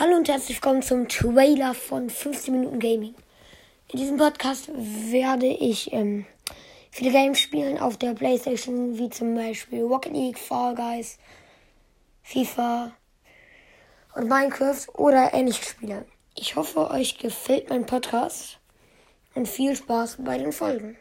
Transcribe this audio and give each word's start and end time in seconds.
Hallo 0.00 0.16
und 0.16 0.30
herzlich 0.30 0.56
willkommen 0.56 0.80
zum 0.80 1.08
Trailer 1.08 1.74
von 1.74 2.08
15 2.08 2.54
Minuten 2.54 2.78
Gaming. 2.78 3.14
In 3.92 3.98
diesem 3.98 4.16
Podcast 4.16 4.70
werde 4.74 5.44
ich 5.44 5.92
ähm, 5.92 6.24
viele 6.90 7.10
Games 7.10 7.38
spielen 7.38 7.76
auf 7.76 7.98
der 7.98 8.14
Playstation, 8.14 8.96
wie 8.96 9.10
zum 9.10 9.34
Beispiel 9.34 9.82
Rocket 9.82 10.14
League, 10.14 10.38
Fall 10.38 10.74
Guys, 10.74 11.18
FIFA 12.22 12.92
und 14.14 14.26
Minecraft 14.26 14.88
oder 14.94 15.34
ähnliche 15.34 15.66
Spiele. 15.66 16.06
Ich 16.34 16.56
hoffe, 16.56 16.90
euch 16.90 17.18
gefällt 17.18 17.68
mein 17.68 17.84
Podcast 17.84 18.58
und 19.34 19.48
viel 19.48 19.76
Spaß 19.76 20.16
bei 20.20 20.38
den 20.38 20.52
Folgen. 20.52 20.96